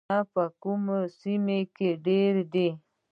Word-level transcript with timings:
پښتانه 0.03 0.27
په 0.33 0.43
کومو 0.61 0.97
سیمو 1.19 1.59
کې 1.75 1.89
ډیر 2.05 2.33
دي؟ 2.53 2.69